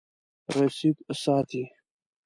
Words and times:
رسید 0.55 0.97
ساتئ؟ 1.21 1.63